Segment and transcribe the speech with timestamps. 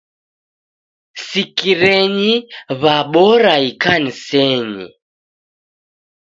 [1.25, 2.33] Sikirenyi
[2.81, 4.85] w'abora ikanisenyi.